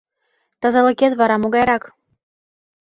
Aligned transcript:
Тазалыкет 0.61 1.13
вара 1.17 1.35
могайрак? 1.41 1.83